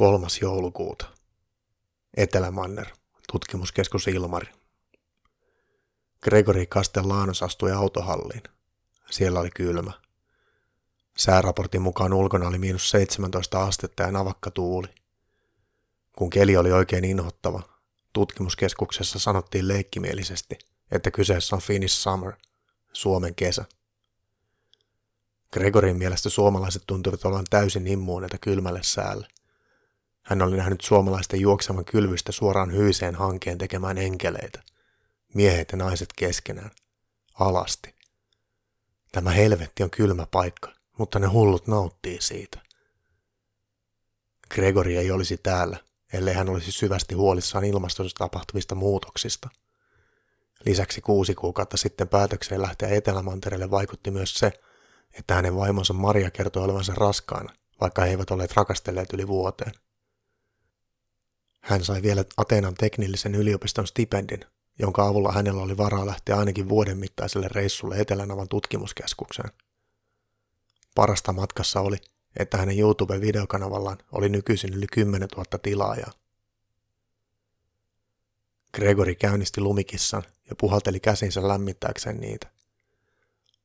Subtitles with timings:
[0.00, 1.06] Kolmas joulukuuta.
[2.16, 2.86] Etelämanner,
[3.32, 4.46] tutkimuskeskus Ilmari.
[6.22, 8.42] Gregory Castellanos astui autohalliin.
[9.10, 9.92] Siellä oli kylmä.
[11.16, 14.88] Sääraportin mukaan ulkona oli miinus 17 astetta ja navakka tuuli.
[16.16, 17.62] Kun keli oli oikein inhottava,
[18.12, 20.58] tutkimuskeskuksessa sanottiin leikkimielisesti,
[20.90, 22.32] että kyseessä on Finnish Summer,
[22.92, 23.64] Suomen kesä.
[25.52, 29.28] Gregorin mielestä suomalaiset tuntuvat olevan täysin immuuneita kylmälle säälle.
[30.30, 34.62] Hän oli nähnyt suomalaisten juoksevan kylvystä suoraan hyiseen hankeen tekemään enkeleitä.
[35.34, 36.70] Miehet ja naiset keskenään.
[37.34, 37.94] Alasti.
[39.12, 42.58] Tämä helvetti on kylmä paikka, mutta ne hullut nauttii siitä.
[44.54, 45.76] Gregory ei olisi täällä,
[46.12, 49.48] ellei hän olisi syvästi huolissaan ilmastossa tapahtuvista muutoksista.
[50.66, 54.52] Lisäksi kuusi kuukautta sitten päätökseen lähteä Etelämantereelle vaikutti myös se,
[55.12, 59.72] että hänen vaimonsa Maria kertoi olevansa raskaana, vaikka he eivät olleet rakastelleet yli vuoteen.
[61.60, 64.44] Hän sai vielä Ateenan teknillisen yliopiston stipendin,
[64.78, 69.50] jonka avulla hänellä oli varaa lähteä ainakin vuoden mittaiselle reissulle Etelänavan tutkimuskeskukseen.
[70.94, 71.96] Parasta matkassa oli,
[72.36, 76.12] että hänen YouTube-videokanavallaan oli nykyisin yli 10 000 tilaajaa.
[78.74, 82.50] Gregory käynnisti lumikissan ja puhalteli käsinsä lämmittääkseen niitä.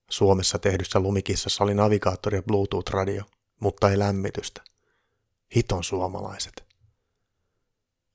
[0.10, 3.24] Suomessa tehdyssä lumikissassa oli navigaattori ja Bluetooth-radio,
[3.60, 4.62] mutta ei lämmitystä.
[5.56, 6.65] Hiton suomalaiset.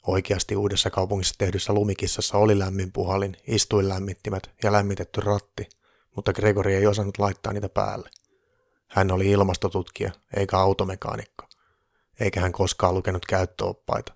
[0.07, 5.69] Oikeasti uudessa kaupungissa tehdyssä lumikissassa oli lämmin puhalin, istuinlämmittimet ja lämmitetty ratti,
[6.17, 8.11] mutta Gregory ei osannut laittaa niitä päälle.
[8.87, 11.47] Hän oli ilmastotutkija, eikä automekaanikko,
[12.21, 14.13] eikä hän koskaan lukenut käyttöoppaita.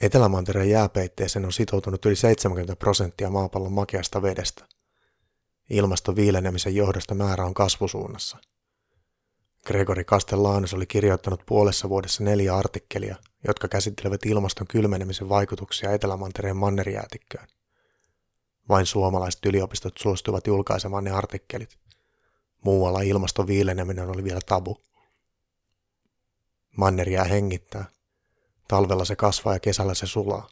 [0.00, 4.64] Etelämantereen jääpeitteeseen on sitoutunut yli 70 prosenttia maapallon makeasta vedestä.
[5.70, 8.38] Ilmaston viilenemisen johdosta määrä on kasvusuunnassa–
[9.66, 17.46] Gregory Castellanos oli kirjoittanut puolessa vuodessa neljä artikkelia, jotka käsittelevät ilmaston kylmenemisen vaikutuksia Etelämantereen mannerjäätikköön.
[18.68, 21.78] Vain suomalaiset yliopistot suostuivat julkaisemaan ne artikkelit.
[22.64, 24.78] Muualla ilmaston viileneminen oli vielä tabu.
[26.76, 27.84] Manner jää hengittää.
[28.68, 30.48] Talvella se kasvaa ja kesällä se sulaa.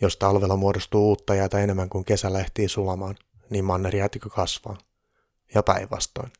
[0.00, 3.16] Jos talvella muodostuu uutta jäätä enemmän kuin kesällä ehtii sulamaan,
[3.50, 4.78] niin mannerjäätikö kasvaa.
[5.54, 6.32] Ja päinvastoin.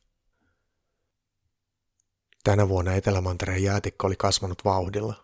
[2.49, 5.23] Tänä vuonna Etelämantereen jäätikko oli kasvanut vauhdilla.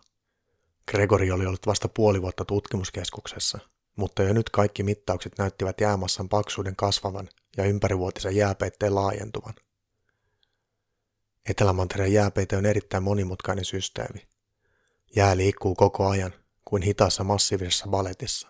[0.90, 3.58] Gregory oli ollut vasta puoli vuotta tutkimuskeskuksessa,
[3.96, 9.54] mutta jo nyt kaikki mittaukset näyttivät jäämassan paksuuden kasvavan ja ympärivuotisen jääpeitteen laajentuvan.
[11.48, 14.26] Etelämantereen jääpeite on erittäin monimutkainen systeemi.
[15.16, 16.32] Jää liikkuu koko ajan
[16.64, 18.48] kuin hitaassa massiivisessa baletissa.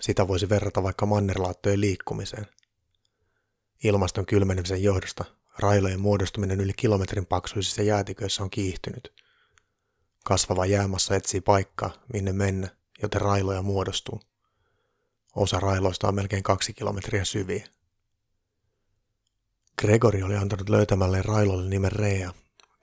[0.00, 2.46] Sitä voisi verrata vaikka mannerlaattojen liikkumiseen.
[3.84, 9.12] Ilmaston kylmenemisen johdosta Railojen muodostuminen yli kilometrin paksuisissa jäätiköissä on kiihtynyt.
[10.24, 12.68] Kasvava jäämassa etsii paikkaa, minne mennä,
[13.02, 14.20] joten railoja muodostuu.
[15.36, 17.68] Osa railoista on melkein kaksi kilometriä syviä.
[19.80, 22.32] Gregori oli antanut löytämälleen railolle nimen Rea,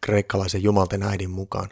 [0.02, 1.70] kreikkalaisen jumalten äidin mukaan.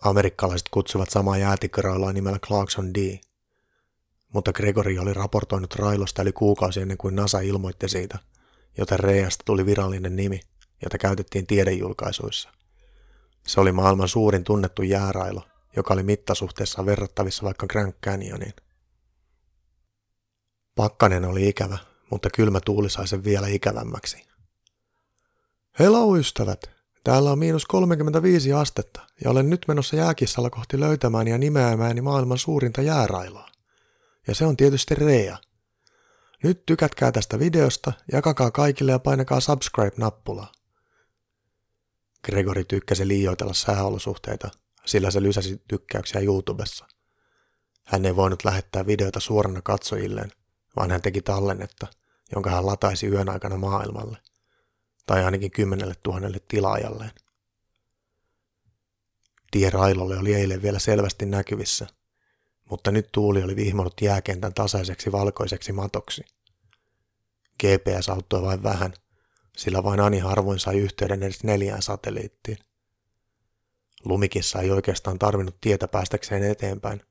[0.00, 3.18] Amerikkalaiset kutsuvat samaa jäätikkörailaa nimellä Clarkson D.
[4.32, 8.18] Mutta Gregory oli raportoinut railosta yli kuukausi ennen kuin NASA ilmoitti siitä–
[8.78, 10.40] joten Reasta tuli virallinen nimi,
[10.82, 12.48] jota käytettiin tiedejulkaisuissa.
[13.46, 15.42] Se oli maailman suurin tunnettu jäärailo,
[15.76, 18.54] joka oli mittasuhteessa verrattavissa vaikka Grand Canyoniin.
[20.74, 21.78] Pakkanen oli ikävä,
[22.10, 24.26] mutta kylmä tuuli sai sen vielä ikävämmäksi.
[25.78, 26.70] Hello ystävät,
[27.04, 32.38] täällä on miinus 35 astetta ja olen nyt menossa jääkissalla kohti löytämään ja nimeämääni maailman
[32.38, 33.48] suurinta jäärailoa.
[34.26, 35.38] Ja se on tietysti Rea–
[36.42, 40.52] nyt tykätkää tästä videosta, jakakaa kaikille ja painakaa subscribe-nappulaa.
[42.24, 44.50] Gregory tykkäsi liioitella sääolosuhteita,
[44.86, 46.86] sillä se lysäsi tykkäyksiä YouTubessa.
[47.84, 50.32] Hän ei voinut lähettää videota suorana katsojilleen,
[50.76, 51.86] vaan hän teki tallennetta,
[52.32, 54.18] jonka hän lataisi yön aikana maailmalle,
[55.06, 57.12] tai ainakin kymmenelle tuhannelle tilaajalleen.
[59.50, 61.86] Tie Railolle oli eilen vielä selvästi näkyvissä,
[62.70, 66.24] mutta nyt tuuli oli vihmonut jääkentän tasaiseksi valkoiseksi matoksi.
[67.62, 68.92] GPS auttoi vain vähän,
[69.56, 72.58] sillä vain Ani harvoin sai yhteyden edes neljään satelliittiin.
[74.04, 77.02] Lumikissa ei oikeastaan tarvinnut tietä päästäkseen eteenpäin,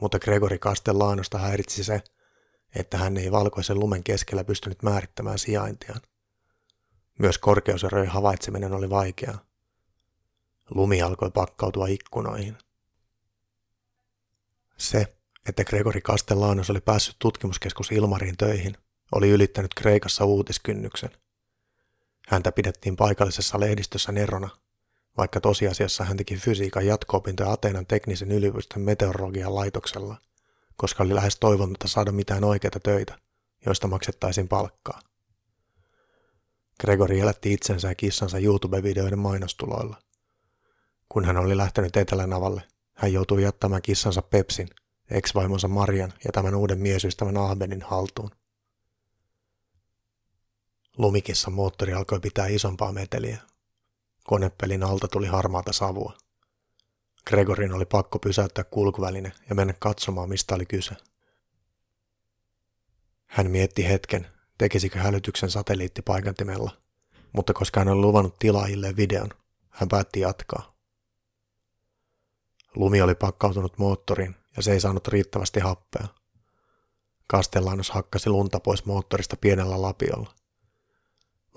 [0.00, 2.02] mutta Gregory Castellaanosta häiritsi se,
[2.74, 6.00] että hän ei valkoisen lumen keskellä pystynyt määrittämään sijaintiaan.
[7.18, 9.44] Myös korkeuserojen havaitseminen oli vaikeaa.
[10.70, 12.56] Lumi alkoi pakkautua ikkunoihin.
[14.76, 15.06] Se,
[15.48, 18.76] että Gregory Castellanos oli päässyt tutkimuskeskus Ilmariin töihin,
[19.14, 21.10] oli ylittänyt Kreikassa uutiskynnyksen.
[22.28, 24.48] Häntä pidettiin paikallisessa lehdistössä nerona,
[25.16, 30.16] vaikka tosiasiassa hän teki fysiikan jatko-opintoja Ateenan teknisen yliopiston meteorologian laitoksella,
[30.76, 33.18] koska oli lähes toivonut saada mitään oikeita töitä,
[33.66, 35.00] joista maksettaisiin palkkaa.
[36.80, 39.96] Gregory elätti itsensä ja kissansa YouTube-videoiden mainostuloilla.
[41.08, 42.62] Kun hän oli lähtenyt Etelänavalle,
[42.94, 44.68] hän joutui jättämään kissansa Pepsin,
[45.10, 48.30] ex-vaimonsa Marian ja tämän uuden miesystävän Ahbenin haltuun.
[51.00, 53.38] Lumikissa moottori alkoi pitää isompaa meteliä.
[54.24, 56.14] Konepelin alta tuli harmaata savua.
[57.26, 60.94] Gregorin oli pakko pysäyttää kulkuväline ja mennä katsomaan, mistä oli kyse.
[63.26, 64.26] Hän mietti hetken,
[64.58, 66.76] tekisikö hälytyksen satelliittipaikantimella,
[67.32, 69.30] mutta koska hän oli luvannut tilaajille videon,
[69.70, 70.74] hän päätti jatkaa.
[72.74, 76.08] Lumi oli pakkautunut moottoriin ja se ei saanut riittävästi happea.
[77.26, 80.39] Kastellaanos hakkasi lunta pois moottorista pienellä lapiolla.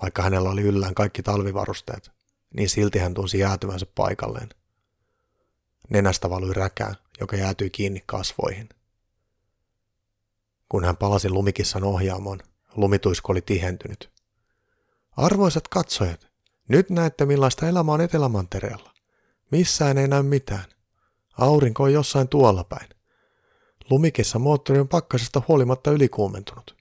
[0.04, 2.10] Vaikka hänellä oli yllään kaikki talvivarusteet,
[2.54, 4.48] niin silti hän tunsi jäätyvänsä paikalleen.
[5.90, 8.68] Nenästä valui räkää, joka jäätyi kiinni kasvoihin.
[10.68, 12.38] Kun hän palasi lumikissan ohjaamoon,
[12.76, 14.10] lumituisko oli tihentynyt.
[15.16, 16.26] Arvoisat katsojat,
[16.68, 18.94] nyt näette millaista elämä on Etelämantereella.
[19.50, 20.64] Missään ei näy mitään.
[21.38, 22.88] Aurinko on jossain tuolla päin.
[23.90, 26.76] Lumikissa moottori on pakkasesta huolimatta ylikuumentunut.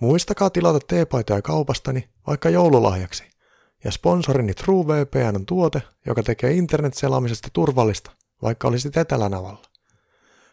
[0.00, 3.24] Muistakaa tilata teepaitoja kaupastani vaikka joululahjaksi.
[3.84, 8.10] Ja sponsorini TrueVPN on tuote, joka tekee internet-selaamisesta turvallista,
[8.42, 9.62] vaikka olisit etelänavalla.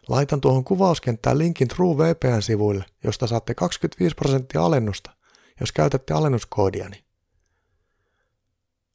[0.07, 5.11] Laitan tuohon kuvauskenttään linkin TrueVPN-sivuille, josta saatte 25 prosenttia alennusta,
[5.59, 7.03] jos käytätte alennuskoodiani.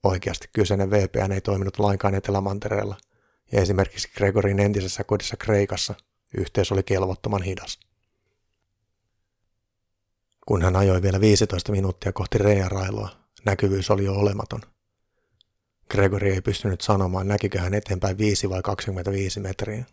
[0.03, 2.97] Oikeasti kyseinen VPN ei toiminut lainkaan Etelämantereella,
[3.53, 5.94] ja esimerkiksi Gregorin entisessä kodissa Kreikassa
[6.38, 7.79] yhteys oli kelvottoman hidas.
[10.46, 13.08] Kun hän ajoi vielä 15 minuuttia kohti Rea-railoa,
[13.44, 14.61] näkyvyys oli jo olematon.
[15.91, 19.85] Gregory ei pystynyt sanomaan, näkikö hän eteenpäin 5 vai 25 metriä.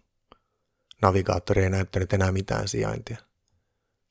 [1.02, 3.18] Navigaattori ei näyttänyt enää mitään sijaintia.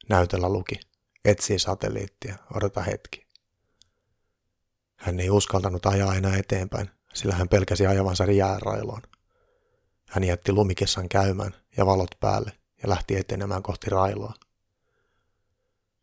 [0.08, 0.80] Näytöllä luki,
[1.24, 3.26] etsii satelliittia, odota hetki.
[4.96, 9.02] Hän ei uskaltanut ajaa enää eteenpäin, sillä hän pelkäsi ajavansa jäärailoon.
[10.08, 12.52] Hän jätti lumikessan käymään ja valot päälle
[12.82, 14.34] ja lähti etenemään kohti railoa.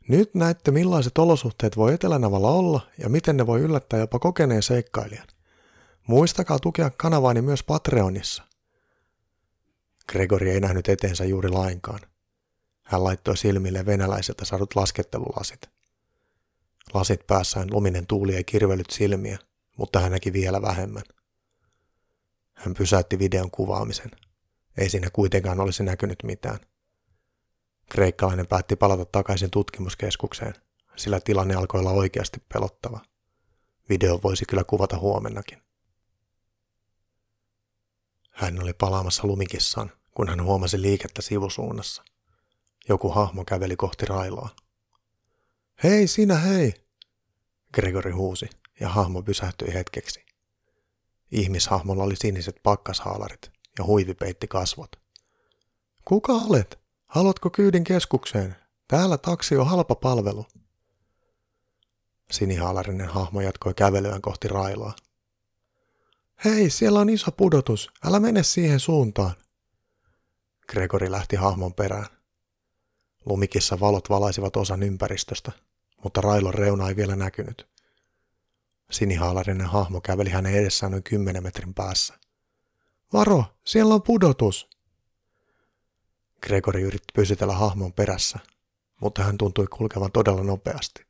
[0.08, 5.28] Nyt näette millaiset olosuhteet voi Etelänavalla olla ja miten ne voi yllättää jopa kokeneen seikkailijan.
[6.08, 8.44] Muistakaa tukea kanavaani myös Patreonissa.
[10.12, 12.00] Gregory ei nähnyt eteensä juuri lainkaan.
[12.84, 15.70] Hän laittoi silmille venäläiseltä saadut laskettelulasit.
[16.94, 19.40] Lasit päässään luminen tuuli ei kirvellyt silmiä,
[19.78, 21.04] mutta hän näki vielä vähemmän.
[22.54, 24.12] Hän pysäytti videon kuvaamisen.
[24.78, 26.60] Ei siinä kuitenkaan olisi näkynyt mitään.
[27.90, 30.54] Kreikkalainen päätti palata takaisin tutkimuskeskukseen,
[30.96, 33.00] sillä tilanne alkoi olla oikeasti pelottava.
[33.90, 35.62] Video voisi kyllä kuvata huomennakin.
[38.32, 42.04] Hän oli palaamassa lumikissaan, kun hän huomasi liikettä sivusuunnassa.
[42.90, 44.50] Joku hahmo käveli kohti railoa.
[45.84, 46.74] Hei sinä hei!
[47.74, 48.50] Gregory huusi
[48.80, 50.26] ja hahmo pysähtyi hetkeksi.
[51.32, 54.92] Ihmishahmolla oli siniset pakkashaalarit ja huivi peitti kasvot.
[56.06, 56.87] Kuka olet?
[57.08, 58.56] Haluatko kyydin keskukseen?
[58.88, 60.46] Täällä taksi on halpa palvelu.
[62.32, 64.94] Sinihaalarinen hahmo jatkoi kävelyään kohti railoa.
[66.46, 67.90] Hei, siellä on iso pudotus.
[68.06, 69.36] Älä mene siihen suuntaan.
[70.70, 72.08] Gregory lähti hahmon perään.
[73.26, 75.52] Lumikissa valot valaisivat osan ympäristöstä,
[76.04, 77.68] mutta railon reuna ei vielä näkynyt.
[78.92, 82.14] Sinihaalainen hahmo käveli hänen edessään noin kymmenen metrin päässä.
[83.14, 84.77] Varo, siellä on pudotus!
[86.42, 88.40] Gregory yritti pysytellä hahmon perässä,
[89.02, 91.06] mutta hän tuntui kulkevan todella nopeasti.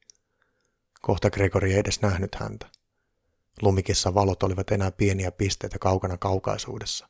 [1.01, 2.67] Kohta Gregory ei edes nähnyt häntä.
[3.62, 7.07] Lumikissa valot olivat enää pieniä pisteitä kaukana kaukaisuudessa.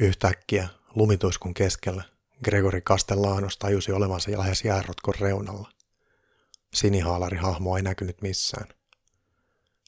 [0.00, 2.04] Yhtäkkiä lumituiskun keskellä
[2.44, 5.68] Gregory Castellanos tajusi olevansa lähes jäärotkon reunalla.
[6.74, 8.68] Sinihaalari hahmo ei näkynyt missään.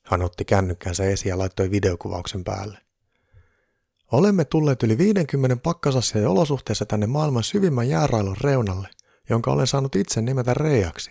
[0.04, 2.78] Hän otti kännykkänsä esiin ja laittoi videokuvauksen päälle.
[4.12, 8.88] Olemme tulleet yli 50 pakkasassa ja olosuhteessa tänne maailman syvimmän jäärailun reunalle,
[9.29, 11.11] jonka olen saanut itse nimetä Reijaksi.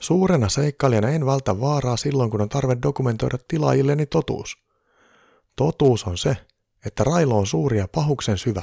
[0.00, 4.58] Suurena seikkailijana en vältä vaaraa silloin, kun on tarve dokumentoida tilaajilleni totuus.
[5.56, 6.36] Totuus on se,
[6.86, 8.62] että railo on suuri ja pahuksen syvä,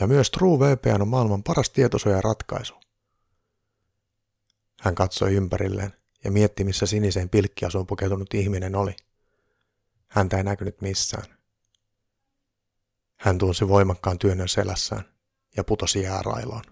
[0.00, 2.74] ja myös TrueVPN on maailman paras tietosuojaratkaisu.
[4.80, 5.92] Hän katsoi ympärilleen
[6.24, 8.96] ja mietti, missä siniseen pilkkiasuun pukeutunut ihminen oli.
[10.08, 11.39] Häntä ei näkynyt missään.
[13.20, 15.04] Hän tunsi voimakkaan työnnön selässään
[15.56, 16.62] ja putosi jäärailoon.